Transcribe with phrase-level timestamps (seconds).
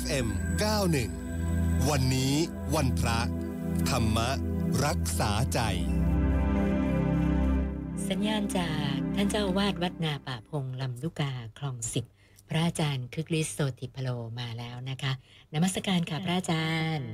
[0.00, 0.26] FM
[1.08, 2.34] 91 วันนี้
[2.74, 3.18] วันพระ
[3.90, 4.18] ธรรม
[4.84, 5.60] รักษาใจ
[8.08, 12.04] สัญญาณจากท่านเจ้าวาดวัดนาป่าพงลำลูกกาคลองสิบ
[12.48, 14.08] พระอาจารย์คึกฤทธิ์โสติพโล
[14.40, 15.12] มาแล้วนะคะ
[15.54, 16.66] นมัสการค่ะพระอาจา
[16.96, 17.10] รย์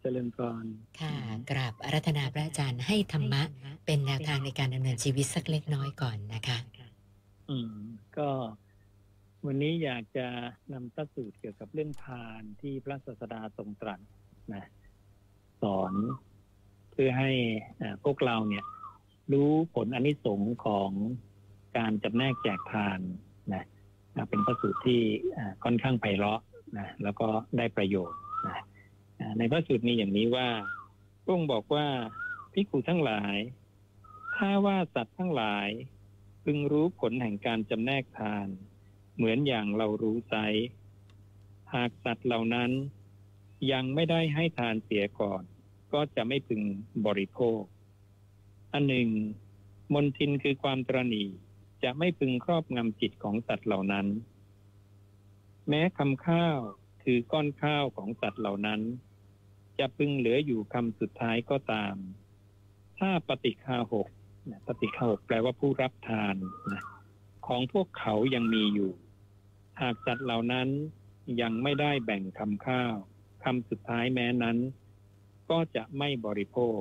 [0.00, 0.64] เจริญพร
[1.00, 1.14] ค่ะ
[1.50, 3.42] กราบอารัธนาพระอาจารย์ให้ธรรมะ
[3.86, 6.58] เป็นแนวทางในการดำเนินชีวิตสักเล็กน้อยก่อนนะคะ
[7.50, 7.72] อืม
[8.18, 8.28] ก็
[9.46, 10.26] วันนี้อยากจะ
[10.72, 14.00] นำตัสูตรเกี่ยวกับเรื่องทานที่พระศาสดาทรงตรัส
[14.54, 14.64] นะ
[15.62, 15.94] สอน
[16.90, 17.30] เพื่อให้
[18.04, 18.64] พวกเราเนี่ย
[19.32, 20.90] รู้ผลอนิสงส์ของ
[21.78, 22.98] การจำแนกแจกทาน
[23.54, 23.64] นะ
[24.28, 25.00] เป็นพระสูตรที่
[25.64, 26.40] ค่อนข้างไพเราะ
[26.78, 27.28] นะแล้วก็
[27.58, 28.58] ได้ประโยชน์นะ
[29.38, 30.48] ในพระสูตรมีอย่างนี้ว่า
[31.22, 31.86] พระองค์บอกว่า
[32.52, 33.36] พิกูทั้งหลาย
[34.36, 35.68] ถ้าว่าสัตว์ทั้งหลาย
[36.44, 38.48] พึงรู้ผลแห่งการจำแนกทาน
[39.20, 40.34] เหมือนอย่างเรารู้ไซ
[41.74, 42.70] หากสัตว์เหล่านั้น
[43.72, 45.42] ยังไม่ได้ให้ทานเสียก่อน
[45.92, 46.62] ก็จะไม่พึง
[47.06, 47.60] บริโภค
[48.72, 49.08] อันหนึ่ง
[49.94, 51.24] มนทินคือความตรณี
[51.82, 54.06] จะไม่พึงครอบงำจิตของสัตว์เหล่านั้น
[55.68, 56.58] แม้คำข้าว
[57.02, 58.80] คือก้อนข้าวของสัตว์เหล่านั้น
[59.78, 61.94] จะพึงเหลืออยู่คำสุดท้ายก็ตาม
[62.98, 64.08] ถ้าปฏิคาหก
[64.66, 66.36] ปฏิคาหกแปลว่าผู้รับทาน
[67.46, 68.92] ของพวกเขายังมีอยู่
[69.80, 70.68] หากสัตว์เหล่านั้น
[71.40, 72.94] ยังไม่ได้แบ่งคำข้าว
[73.44, 74.58] คำสุดท้ายแม้นั้น
[75.50, 76.80] ก็จะไม่บริโภค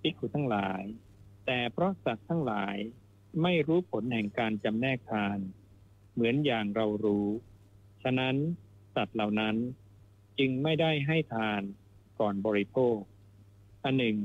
[0.00, 0.82] พิกุทั้งหลาย
[1.46, 2.76] แต่เพราะสัตว์ทั้งหลาย
[3.42, 5.38] ไม่รู้ผลแห่งการจำแนกทาน
[6.12, 7.26] เหมือนอย่างเรารู้
[8.02, 8.36] ฉะนั้น
[8.94, 9.56] สัตว์เหล่านั้น
[10.38, 11.62] จึงไม่ได้ให้ทาน
[12.20, 12.96] ก่อนบริโภค
[13.84, 14.18] อันหนึ่ง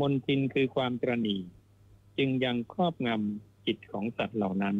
[0.00, 1.36] มนทินคือความตรณี
[2.18, 4.76] จึงยังครอบงำจิตของสัตว์เหล่านั้น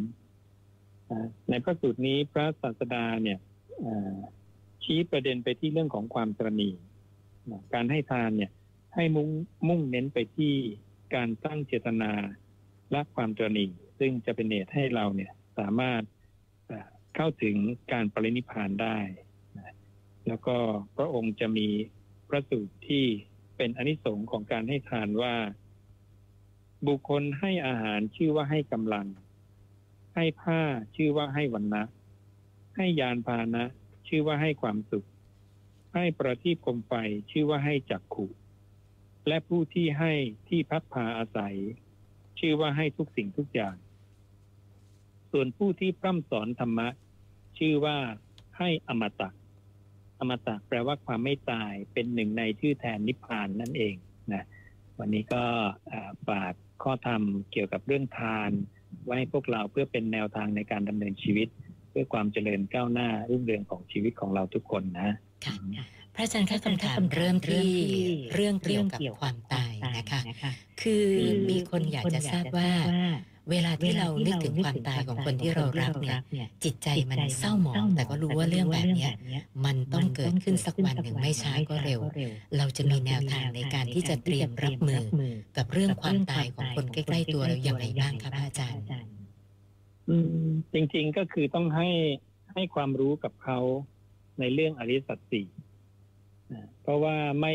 [1.51, 3.39] ในพระสูตรนี้พระศาสดาเนี่ย
[4.85, 6.71] ชี้ประเด็นไปที่เรื่องของความตรณี
[7.75, 8.51] การให้ทานเนี่ย
[8.95, 9.29] ให้มุ่ง
[9.69, 10.55] มุ่งเน้นไปที่
[11.15, 12.13] การตั้งเจตนา
[12.95, 13.67] ละความตรณี
[13.99, 16.03] ซึ่งจะเป็นเหตุให้เราเนี่ยสามารถ
[17.17, 17.57] เข้าถึง
[17.93, 18.99] การปรินิพานได้
[20.27, 20.57] แล้วก็
[20.97, 21.69] พระองค์จะมี
[22.29, 23.05] พระสูตรที่
[23.57, 25.35] เป็นอนิสงค์ของการให้ทานว่า
[26.87, 29.07] บุคคลให้อาหารชื่อว่าให้กำลัง
[30.15, 30.61] ให้ผ้า
[30.97, 31.83] ชื่อว่าให้วันนะ
[32.77, 33.65] ให้ยานพานะ
[34.09, 35.07] ชื่อว่าให้ความสุข
[35.95, 36.93] ให้ประทีปคมไฟ
[37.31, 38.27] ชื่อว่าให้จักขุ
[39.29, 40.13] และผู้ที่ให้
[40.49, 41.57] ที่พักพาอาศัย
[42.39, 43.77] ชื่อว่าให้ทุกสิ่งทุกอย่าง
[45.33, 46.89] ส่วนผู้ที่พร่ำสอนธรรมะ
[47.59, 47.97] ชื่อว่า
[48.59, 49.31] ให้อมตะ
[50.19, 53.95] อมตะแปลว่าความไม่ตายเป็นหนึ่งในชื่อแทนนิพพานนั่นเอง
[54.33, 54.45] นะ
[54.99, 55.45] วันนี้ก็
[56.29, 57.23] ฝากข้อธรรม
[57.53, 58.51] เกี่ยวกับเรื่องทาน
[59.05, 61.49] ไว้ให้พวกเราเพื่อเป็นแนวทางในการดำเนินชีวิต
[61.91, 65.09] เพื่อความเจริญก้าวหน้ารุ่งเรืองของชีวิตของเราทุกคนนะ
[65.45, 65.55] ค่ะ
[66.15, 67.69] พระอาจารย์คะคำถามเริ่มที่
[68.35, 69.54] เรื่องเกี่ยวกับความตาย
[69.97, 70.21] นะคะ
[70.83, 71.05] คือ
[71.51, 72.71] มีคนอยากจะทราบว่า
[73.51, 76.19] เวลาที่เรานึกถึงความตายของคนที่เรารักเนี่ย
[76.65, 79.09] จิตใจมันเศร้าหมอง แต่ก็รู้ว่าเรื่องแบบนี้
[79.65, 82.01] มันต้องเกิดขึ้นสักวันหนึ่งไม่ช้าก็เร็ว
[82.57, 85.03] เราจะมีแนวทางในการที่จะเตรียมรับมือ
[85.57, 88.83] กับเรื่องความตายของคนใกล้ๆตัวเราอย่างไรบ้างครับอาจารย์
[90.73, 91.89] จริงๆก็คือต้องให้
[92.53, 93.59] ให้ความรู้กับเขา
[94.41, 95.43] ในเรื่องอริสัตสี
[96.83, 97.55] เพราะว่าไม่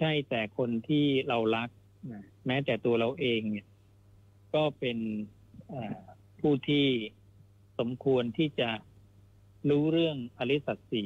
[0.00, 1.68] ใช่แต่คนที่เรารัก
[2.46, 3.66] แม้แต่ตัวเราเองเนี่ย
[4.54, 4.98] ก็เป็น
[6.40, 6.86] ผู้ที่
[7.78, 8.70] สมควรที่จะ
[9.70, 11.02] รู้เรื่องอริสัตสี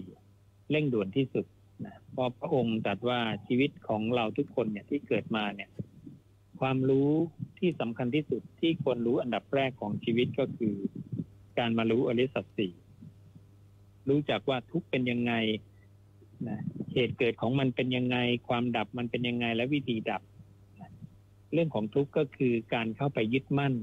[0.71, 1.47] เร่งด่วนที่สุด
[1.87, 5.71] นะเพราะพระองค์ตรัสว่าชีวิตของเราทุกคนเนี่ยที่เกิดมาเนี่ย
[6.61, 7.11] ความรู้
[7.59, 10.75] ที่สำคัญที่สุดที่ควรรู้อันดับแรกของชีวิตก็คือ
[11.59, 12.69] การมารู้อริสัตสี
[14.09, 15.33] รู้จักว่าทุกเป็นยังไง
[16.49, 16.61] นะ
[16.95, 18.17] เหตุเกิดของมันเป็นยังไง
[18.49, 20.23] ความดับมันเป็นยังไงและวิธีดับ
[21.53, 23.75] เรื่องของทุกข์ก็คือการเข้าไปยึดมั่น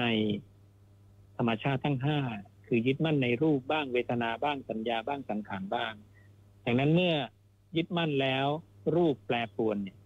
[0.00, 0.04] ใน
[1.36, 2.18] ธรรมชาติทั้งห้า
[2.66, 5.92] คือยึดมั่นในรูปบ้างเวทนาบ้างสัญญาบ้างสังขารบ้าง
[6.64, 7.14] ดังนั้นเมื่อ
[7.76, 8.46] ยึดมั่นแล้ว
[8.94, 9.96] รูปแปรปรวนเนี่ย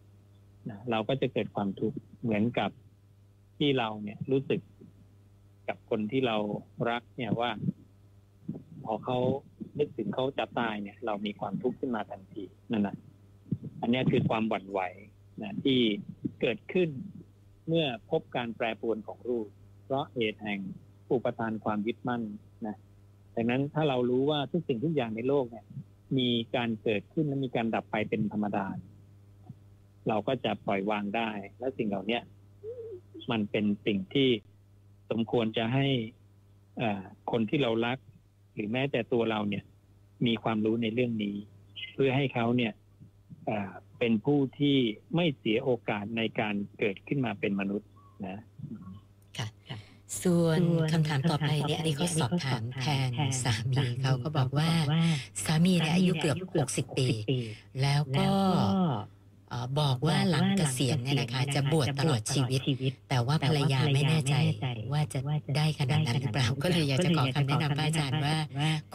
[0.90, 2.70] เราก็จะเกิดความทุกข์เหมือนกับ
[3.58, 4.60] ที่เราเนี่ยรู้สึก
[5.68, 6.36] กับคนที่เรา
[6.90, 7.50] รักเนี่ยว่า
[8.84, 9.18] พอเขา
[9.78, 12.96] นึกถึงเขาจะตายเนี่ย เรามีความทุกข์ขึ้นมาทันทีนั่นแหละ
[13.80, 14.80] อันนี้คือความหวั่นไหว
[15.42, 15.78] นะที่
[16.40, 16.88] เกิดขึ้น
[17.68, 19.46] เมื่อพบการแปรปรวนของรูป
[19.84, 20.60] เพราะเหตุแห่ง
[21.12, 22.22] อุปทานความยึดมั่น
[22.66, 22.76] นะ
[23.34, 25.64] ดังนั้นถ้าเรารู้ว่าทุกสิ่งทุกอย่างในโลกเนี่ย
[26.18, 28.66] มีการเกิดขึ้นและมีการดับไปเป็นธรรมดา
[30.08, 32.20] เราก็จะปล่อยวางได้ และสิ่งเหล่านี้
[33.30, 34.28] มันเป็นสิ่งที่
[35.10, 35.86] สมควรจะให้
[37.30, 37.98] คนที่เรารัก
[38.54, 39.64] หรือแม้แต่ตัวเราเนี่ย
[40.26, 41.36] มีความรู้ในเรื่องนี้
[41.94, 42.72] เพื่อให้เขาเนี่ย
[43.98, 44.76] เป็นผู้ที่
[45.16, 47.88] ไม่เสียโอกาสในการเกิดขึ้นมาเป็นมนุษย์
[48.26, 48.38] นะ
[49.38, 49.48] ค่ะ
[50.24, 50.60] ส่วน
[50.92, 53.10] คำถามต่อไปเนี่ยอันนี้เขาสอบถามแทน
[53.44, 54.68] สามีเขาก็บอกว่า
[55.44, 57.06] สามีเนี่ยอายุเกือบหกสิบปี
[57.82, 58.30] แล้วก็
[59.80, 62.56] บอกว่าหลังเกษียณเนี่ยนะคะจะบวชตลอดชีวิ
[62.90, 64.34] ต แต่ว่าภรรยาไม่แน่ใจ
[64.92, 65.20] ว่าจะ
[65.56, 68.36] ได้ขนาดนั้นหรือเปล่า ก็เลยอยากจะขอคำแนะนำพระอาจารย์ว่า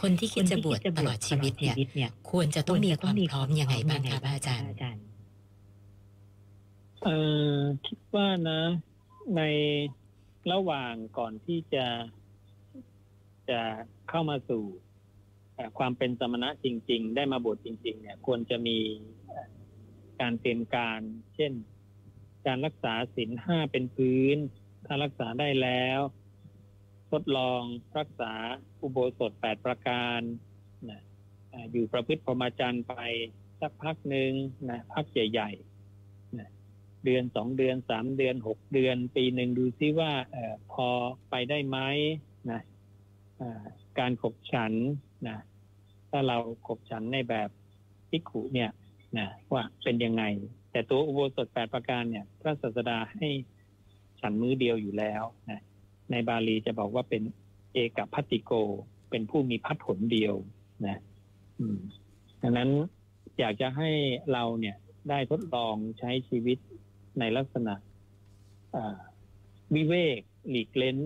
[0.02, 4.70] คนที่คิดจะบวชตลอดชีวิตเนี่ยควรจะต้องมีความพร้อมยังไงบ้างคะพระอาจารย์
[7.04, 7.10] เอ
[7.52, 7.58] อ
[7.88, 8.62] คิดว่านะ
[9.36, 9.42] ใน
[10.52, 11.86] ระหว่างก่อนที่จะ
[13.50, 13.62] จะ
[14.10, 14.64] เข้ามาสู่
[15.78, 18.78] ความเป็นสมณะจริง ๆ ได้มาบวชจริง ๆ เนี่ย ควรจะมี
[20.22, 21.02] การเตรียมการ
[21.36, 21.54] เช่น
[22.48, 24.38] การรักษาศีลห้าเป็นพื้น
[24.86, 26.00] ถ้ารักษาได้แล้ว
[27.12, 27.62] ทดลอง
[27.98, 28.34] รักษา
[28.82, 30.20] อุโบสถแปดประการ
[30.90, 31.02] นะ
[31.72, 32.96] อยู่ประพฤติพรหมจรรย์ไป
[33.62, 34.32] สักพักหนึ่ง
[34.70, 36.50] นะพักใหญ่ๆนะ
[37.06, 40.38] เดือนสองเดือนสามเดือนหกเดือน ปีหนึ่งดูซิว่าอ
[40.74, 40.90] พอ
[41.30, 41.78] ไปได้ไหม
[42.52, 42.62] นะ
[44.00, 44.74] การขบฉัน
[45.28, 45.38] นะ
[46.10, 46.38] ถ้าเรา
[46.68, 47.50] ขบฉันในแบบ
[48.10, 48.72] พิกุเนี่ย
[49.18, 50.24] นะว่าเป็นยังไง
[50.72, 53.28] แต่ตัวอุโบสถแปดประการเนี่ย พระศาสดาให้
[54.22, 55.62] ฉันมือเดียวอยู่แล้วนะ
[56.12, 57.24] ในบาลีจะบอกว่าเป็น
[57.74, 58.52] เอกพัติโก
[59.10, 60.36] เป็นผู้มีพัดผลเดียว
[60.88, 60.98] นะ
[62.42, 62.70] ดังนั้น
[63.40, 63.90] อยากจะให้
[64.34, 64.76] เราเนี่ย
[65.10, 66.58] ได้ทดลองใช้ชีวิต
[67.20, 67.74] ในลักษณะ
[69.76, 70.20] วิเวก
[70.50, 70.98] หลีกเล้น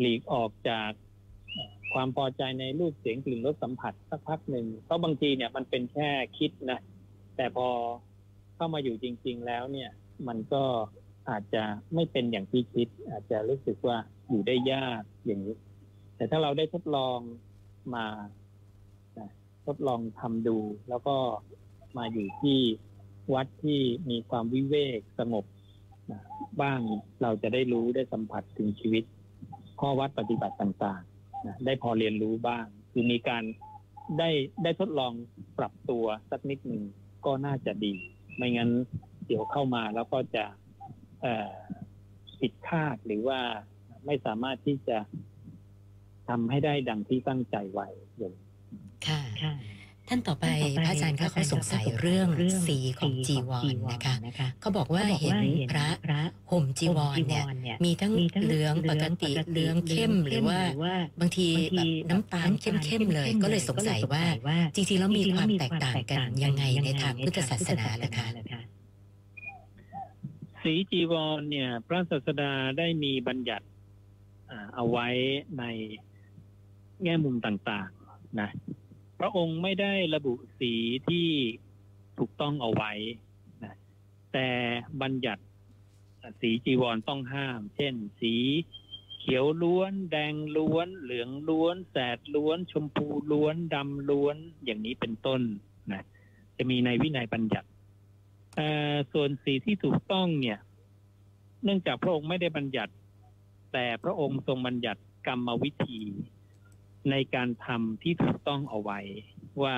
[0.00, 0.90] หลีกออกจาก
[1.94, 6.08] ความพอใจในรูปเสียงกลิ่นรสสัมผัสสักพักหนึ่งเพราะบางทีเนี่ยมันเป็นแค่
[6.38, 6.80] คิดนะ
[7.36, 7.68] แต่พอ
[8.54, 9.90] เข้ามาอยู่จริง ๆ แล้วเนี่ย
[10.28, 10.64] มันก็
[11.30, 11.62] อาจจะ
[11.94, 13.96] ไม่เป็นอย่างที่คิด อาจจะรู้สึกว่า
[14.28, 15.56] อยู่ได้ยากอย่างนี้
[16.16, 17.18] แต่ถ้าเราได้ทดลอง
[17.94, 18.06] มา
[19.66, 20.58] ทดลองทำดู
[20.88, 21.16] แล้วก็
[21.98, 22.58] มาอยู่ที่
[23.34, 23.80] วัดที่
[24.10, 25.44] มีความวิเวกสงบ
[26.62, 26.80] บ้าง
[27.22, 29.04] เราจะได้รู้ได้สัมผัสถึงชีวิต
[29.80, 31.02] ข้อวัดปฏิบัติต่าง
[31.64, 33.42] ได้พอเรียนรู้บ้าง คือมีการ
[34.18, 34.30] ได้
[34.62, 35.12] ได้ทดลอง
[35.58, 36.82] ปรับตัวสักนิดหนึ่ง
[37.26, 37.94] ก็น่าจะดี
[38.36, 38.70] ไม่งั้น
[39.26, 40.44] เดี๋ยวเข้ามาแล้วก็จะ
[42.40, 43.40] ผิดคาดหรือว่า
[44.06, 44.98] ไม่สามารถที่จะ
[46.28, 48.34] ทำให้ได้ดังที่ตั้งใจไว้อย่าง
[49.06, 49.20] ค่ะ
[50.08, 50.46] ท่านต่อไป
[50.76, 52.28] พระอาจารย์คะเขาสงสัยเรื่อง
[52.66, 55.38] สีของจีวรนะคะเขาบอกว่าเห็น
[55.72, 56.20] พระ
[56.50, 57.44] ห่มจีวรเนี่ย
[57.84, 58.12] มีทั้ง
[58.44, 60.60] เหลืองปกติเหลืองเข้มหรือว่า
[61.20, 64.24] บางทีแบบน้ำตาลเข้มๆเลย ก็เลยสงสัยว่า
[64.74, 68.26] จริงๆแล้วมีความแตกต่างกันยังไงในทางพุทธศาสนาล่ะคะ
[70.62, 73.66] สีจีวรเนี่ย พระศาสดาได้มีบัญญัติ
[74.74, 75.08] เอาไว้
[75.58, 75.64] ใน
[77.02, 78.50] แง่มุมต่างๆ นะ
[79.18, 80.72] พระองค์ไม่ได้ระบุสี
[81.08, 81.28] ที่
[82.18, 82.92] ถูกต้องเอาไว้
[83.64, 83.74] นะ
[84.32, 84.48] แต่
[85.02, 85.42] บัญญัติ
[86.40, 88.34] สีจีวรต้องห้าม เช่น สี
[89.18, 95.40] เขียวล้วน แดงล้วน เหลืองล้วน แสดล้วน ชมพูล้วนดำล้วนอย่างนี้เป็นต้น
[95.92, 96.02] นะ
[96.56, 97.68] จะมีในวินัยบัญญัติ
[99.12, 100.58] ส่วนสีที่ถูกต้องเนี่ย
[101.64, 102.92] เนื่องจากพระองค์ไม่ได้บัญญัติ
[103.72, 105.98] แต่พระองค์ทรงบัญญัติกรรมวิธี
[107.10, 109.00] ในการทำที่ถูกต้องเอาไว้
[109.62, 109.76] ว่า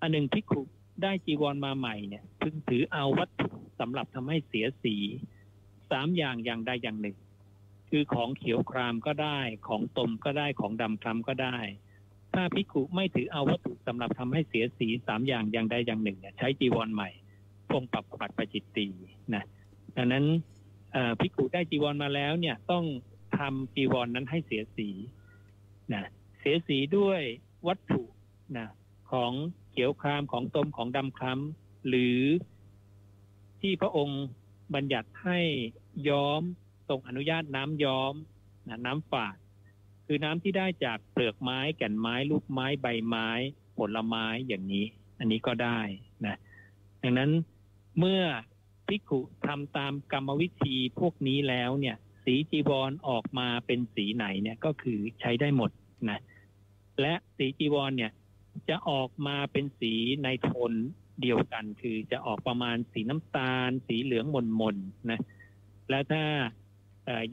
[0.00, 0.60] อันหนึ่งพิคุ
[1.02, 3.48] ได้จีวรมาใหม่เนี่ยพึงถือเอาวัตถุ
[3.80, 4.96] สำหรับทำให้เสียสี
[5.90, 7.16] สามอย่างอย่างใดอย่างหนึ่ง
[7.90, 11.56] คือของเขียวครามก็ได้ ของตมก็ได้ของดำคล้ำก็ได้
[12.34, 17.10] ถ้าพิคุไม่ถือเอาวัตถุสำหรับทำให้เสียสีสามอย่างอย่างใดอย่างหนึ่งเนี่ยใช้จีวรใหม่
[17.70, 18.86] พงปรับปัดประจิตตี
[19.34, 19.44] นะ
[19.96, 20.24] ดังนั้น
[21.20, 22.84] พิกุได้จีวรมาแล้วเนี่ยต้อง
[23.38, 24.88] ทำจีวรนนั้นให้เสียสี
[25.94, 26.04] นะ
[26.44, 27.20] สียสีด้วย
[27.66, 28.02] วัตถุ
[28.56, 28.68] นะ
[29.10, 29.32] ของ
[29.70, 32.20] เขียวครามของตมของดำคล้ำหรือ
[33.60, 34.22] ที่พระองค์
[34.74, 35.40] บัญญัติให้
[36.08, 36.42] ย้อม
[36.88, 38.14] ทรงอนุญาตน้ำย้อม
[38.68, 39.36] นะน้ำฝาด
[40.06, 43.28] คือน้ำที่ได้จากเปลือกไม้แก่นไม้ลูกไม้ใบไม้
[43.78, 44.86] ผลไม้อย่างนี้
[45.18, 45.80] อันนี้ก็ได้
[46.26, 46.36] นะ
[47.02, 47.30] ดังนั้น
[47.98, 48.22] เมื่อ
[48.86, 55.70] พิกุทำตามกรรมวิธีพวกนี้แล้วเนี่ย สีจีวรออกมาเป็นสีไหนเนี่ยก็คือใช้ได้หมด
[56.10, 56.20] นะ
[57.00, 58.12] และสีจีวรเนี่ย
[58.68, 59.92] จะออกมาเป็นสี
[60.24, 60.72] ในโทน
[61.22, 64.26] เดียวกัน คือจะออกประมาณสีน้ำตาล สีเหลือง
[64.60, 65.20] มนๆนะ
[65.90, 66.24] แล้วถ้า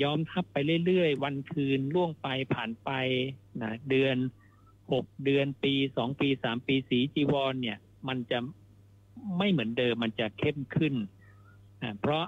[0.02, 2.90] ย้อมทับไปเรื่อยๆ วันคืนล่วงไปผ่านไป
[3.62, 4.18] นะเดือน
[4.92, 7.78] หกเดือนปีสองปีสามปีสีจีวรเนี่ย
[8.08, 8.40] มันจะ
[9.38, 10.94] ไม่เหมือนเดิมมันจะเข้มขึ้น
[11.84, 12.26] นะเพราะ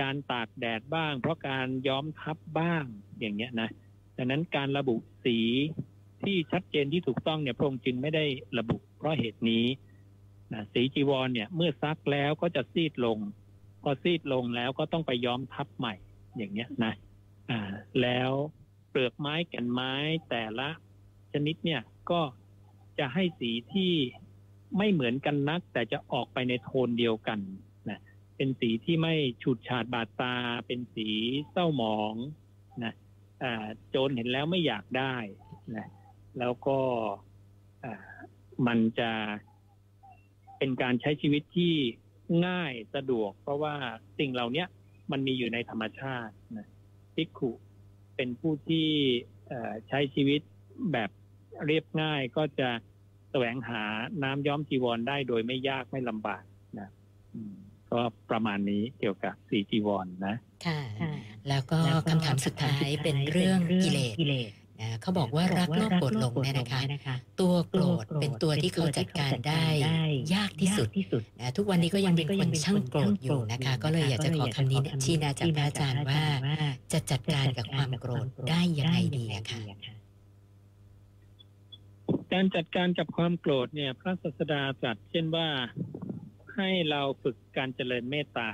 [0.00, 2.84] การตากแดดบ้าง เพราะการย้อมทับบ้าง
[3.20, 3.68] อย่างเงี้ยนะ
[4.16, 5.38] ดังนั้นการระบุสี
[6.24, 8.24] ที่ชัดเจนที่ถูกต้องเนี่ยพระองค์จึงไม่ได้
[8.58, 9.64] ระบุเพราะเหตุนี้
[10.52, 13.18] นะสีจีวรเนี่ย เมื่อซักแล้วก็จะซีดลง
[13.82, 15.94] พอซีดลงแล้วก็ต้องไปย้อมทับใหม่
[16.36, 16.92] อย่างเงี้ยนะ
[17.50, 17.60] อ่า
[18.02, 18.30] แล้ว
[18.90, 19.92] เปลือกไม้แก่นไม้
[20.30, 20.68] แต่ละ
[21.32, 22.20] ชนิดเนี่ยก็
[22.98, 23.92] จะให้สีที่
[24.78, 27.40] ไม่เหมือนกันนัก แต่จะออกไปในโทนเดียวกัน
[27.88, 27.98] นะ
[28.36, 30.34] เป็นสีที่ไม่ฉูดฉาดบาดตา
[30.66, 31.08] เป็นสี
[31.50, 32.14] เศร้าหมอง
[32.84, 32.92] นะ
[33.42, 35.16] อ่าโจรเห็นแล้วไม่อยากได้
[35.76, 35.86] นะ
[36.38, 36.78] แล้วก็
[37.84, 37.94] อ่า
[38.66, 39.10] มันจะ
[40.58, 41.74] เป็นการใช้ชีวิตที่
[42.46, 43.74] ง่ายสะดวก เพราะว่า
[44.18, 44.64] สิ่งเหล่านี้
[45.12, 46.68] มันมีอยู่ในธรรมชาตินะ
[47.14, 47.50] พิกขุ
[48.16, 48.88] เป็นผู้ที่
[49.88, 50.40] ใช้ชีวิต
[50.92, 51.10] แบบ
[51.66, 52.70] เรียบง่ายก็จะ
[53.30, 53.82] แสวงหา
[54.22, 56.42] น้ำย้อมจีวรได้โดยไม่ยากไม่ลำบาก
[56.78, 56.88] นะ
[57.90, 58.00] ก็
[58.30, 60.36] ประมาณนี้เกี่ยวกับสีจีวรนนะ
[60.66, 60.80] ค่ะ
[61.48, 61.78] แล้วก็
[62.10, 63.90] คำถามสุดท้ายเป็นเรื่องกิ
[64.28, 64.52] เลส
[64.84, 66.80] นะเขาบอกว่ารักโลภโกรธหลงเนี่ยนะคะ
[67.40, 69.64] ตัวโกรธเป็นตัวที่เขาจัดการได้
[70.34, 70.88] ยากที่สุด
[71.40, 76.22] นะทุกวันนี้ก็ยังเป็นคนช่างโกรธอยู่นะคะ ก็เลยอยากจะขอคำนี้ชี้แนะจากพระอาจารย์ว่า
[76.92, 79.62] จะจัดการกับความโกรธได้ยังไงดีอะคะ
[82.32, 85.48] การจัดการกับความโกรธเนี่ย พระศาสดาตรัสเช่นว่า
[86.56, 88.48] ให้เราฝึกการเจริญเมตตา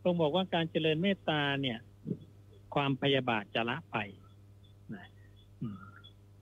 [0.00, 1.78] พระองค์บอกว่าการเจริญเมตตาเนี่ย
[2.74, 3.96] ความพยาบาทจะละไป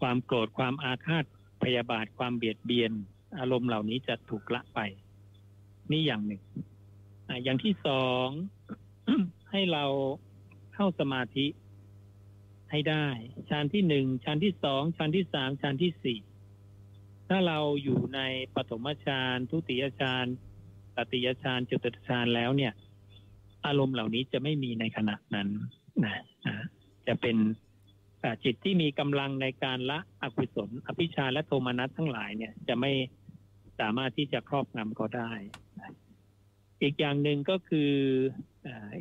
[0.01, 1.25] ความโกรธความอาฆาต
[1.63, 2.93] พยาบาทความเบียดเบียน
[3.39, 4.81] อารมณ์เหล่านี้จะถูกละไป
[5.91, 6.43] นี่อย่างหนึ่ง
[7.45, 8.27] อย่างที่สอง
[9.51, 9.85] ให้เรา
[10.75, 11.47] เข้าสมาธิ
[12.71, 13.07] ให้ได้
[13.49, 16.19] ฌานที่หนึ่งฌานที่สองฌานที่สามฌานที่สี่
[17.29, 18.21] ถ้าเราอยู่ใน
[18.55, 20.27] ปฐมฌานทุติยฌาน
[20.97, 22.73] ตติยฌานจตุตฌานแล้วเนี่ย
[23.67, 25.49] อารมณ์เหล่านี้จะไม่มีในขณะนั้น
[26.05, 26.15] นะ
[27.07, 27.37] จะเป็น
[28.45, 32.93] จิตที่มีกำลังในการละอกุศล อภิชาและโทมนัสทั้งหลายเนี่ย จะไม่
[33.81, 35.33] สามารถที่จะครอบงำเขาได้
[36.83, 37.91] อีกอย่างหนึ่งก็คือ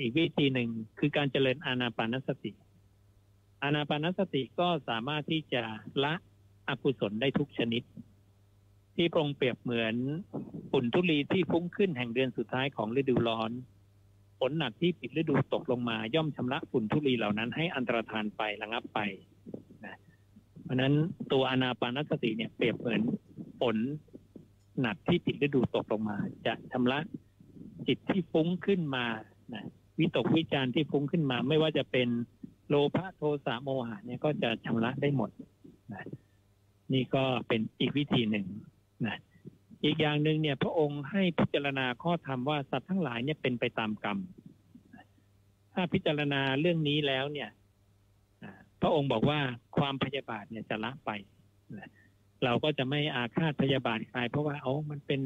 [0.01, 2.51] อีกวิธีหนึ่งคือการเจริญอานาปานสติ
[3.63, 5.63] อานาปานสติก็สามารถที่จะ
[6.03, 6.13] ละ
[6.69, 7.83] อกุศลได้ทุกชนิด
[8.95, 9.95] ที่ปรงเปรียบเหมือน
[10.71, 13.51] ฝุ่นทุลีที่ฟุ้งขึ้นแห่งเดือนสุดท้ายของฤดูร้อน
[14.49, 18.99] นหนักที่ปิดฤดูตกลงมาย่อมชำระฝุ่นทุลีเหล่านั้นให้อันตรธานไประงับไป
[19.85, 19.95] นะ
[20.63, 20.93] เพราะนั้น
[21.31, 23.01] ตัวอนาปานสติเนี่ยเปรียบเหมือน
[23.59, 23.77] ฝน
[24.81, 26.99] หนักที่ปิดฤดูตกลงมา จะชำระ
[27.87, 29.05] จิตที่ฟุ้งขึ้นมา
[29.53, 29.63] นะ
[29.99, 32.09] วิตกวิจารที่ฟุ้งขึ้นมา ไม่ว่าจะเป็น
[32.69, 35.29] โลภะโทสะโมหะเนี่ยก็จะชำระได้หมด
[35.93, 36.03] นะ
[36.93, 38.45] นี่ก็เป็นอีกวิธีหนึ่ง
[39.05, 39.17] นะ
[39.83, 44.17] อีกอย่างหนึ่งเนี่ยพระองค์ให้พิจารณาข้อธรรมว่าสัตว์ทั้งหลายเนี่ยเป็นไปตามกรรม
[45.73, 47.49] ถ้าพิจารณาเรื่องนี้แล้วเนี่ย
[48.81, 49.39] พระองค์บอกว่า
[49.77, 51.09] ความพยาบาทเนี่ยจะละไป
[52.43, 55.21] เราก็จะไม่อาฆาตพยาบาทใครเพราะว่าโอ้มันเป็น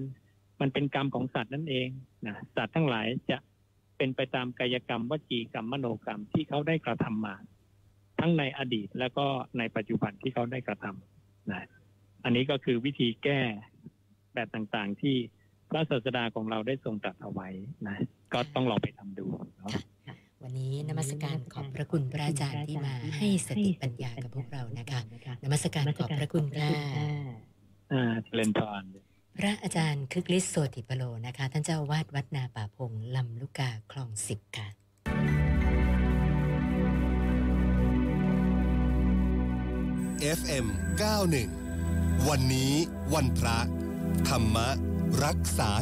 [0.62, 1.88] มันเป็นกรรมของสัตว์นั่นเอง
[2.28, 3.38] นะสัตว์ทั้งหลายจะ
[3.98, 7.36] เป็นไปตามกายกรรมวจีกรรมมโนกรรมที่เขาได้กระทำมา
[8.20, 9.26] ทั้งในอดีตแล้วก็
[9.58, 11.64] ในปัจจุบันที่เขาได้กระทำนะ
[12.24, 13.40] อันนี้ก็คือวิธีแก้
[14.38, 15.16] แบบต่างๆ ที่
[15.70, 17.50] พระศาสดาของเราได้ทรงตรัสเอาไว้
[17.88, 17.96] นะ
[18.34, 19.26] ก็ต้องลองไปทำดู
[19.58, 19.72] เนาะ
[20.44, 25.00] วันนี้นมัสการขอบพระคุณพระอาจารย์ที่มาให้สติปัญญากับพวกเรานะคะ
[25.44, 26.72] นมัสการขอบพระคุณค่ะ
[27.92, 28.84] อ่าเจริญพร
[29.40, 34.68] พระอาจารย์คึกฤทธิ์โสติปโลนะคะ ท่านเจ้าวาดวัดนาป่าพงลำลูกกาคลองสิบค่ะ
[40.40, 40.66] FM
[41.48, 42.72] 91วันนี้
[43.14, 43.58] วันพระ
[44.30, 44.58] ธรรม
[45.24, 45.74] รักษา